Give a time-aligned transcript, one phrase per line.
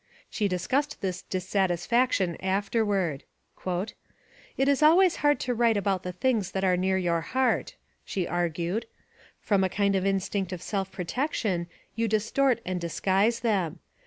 [0.31, 3.23] She discussed this dissatisfaction afterward.
[3.67, 8.27] "It is always hard to write about the things that are near your heart," she
[8.27, 8.87] argued.
[9.41, 13.77] "From a kind of in stinct of self protection you distort and disguise them.